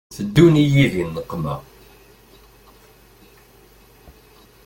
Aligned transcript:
Teddun-iyi 0.15 0.85
di 0.93 1.03
nneqma. 1.09 1.55